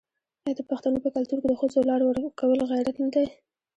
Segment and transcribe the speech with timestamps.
[0.45, 3.27] آیا د پښتنو په کلتور کې د ښځو لار ورکول غیرت نه دی؟